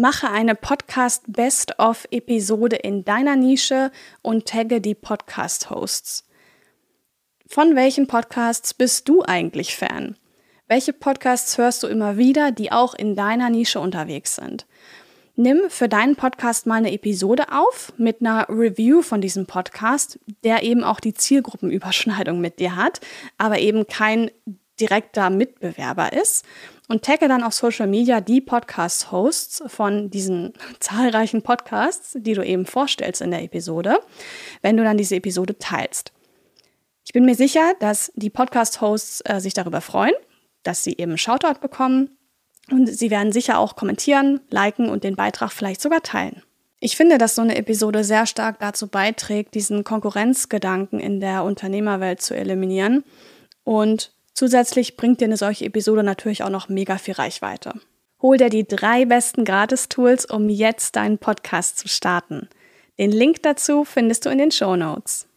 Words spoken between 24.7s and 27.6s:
direkter Mitbewerber ist. Und tagge dann auf